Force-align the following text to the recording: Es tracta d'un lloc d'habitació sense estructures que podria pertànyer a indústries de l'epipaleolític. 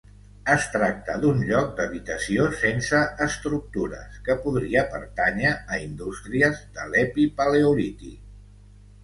Es 0.51 0.63
tracta 0.75 1.17
d'un 1.25 1.43
lloc 1.49 1.67
d'habitació 1.79 2.47
sense 2.61 3.01
estructures 3.25 4.17
que 4.29 4.37
podria 4.47 4.85
pertànyer 4.95 5.53
a 5.77 5.81
indústries 5.85 6.65
de 6.81 6.89
l'epipaleolític. 6.97 8.19